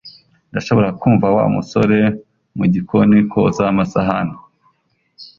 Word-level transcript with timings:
Ndashobora 0.51 0.89
kumva 0.99 1.25
Wa 1.35 1.45
musore 1.55 1.99
mu 2.57 2.65
gikoni 2.73 3.17
koza 3.31 3.63
amasahani 3.71 4.35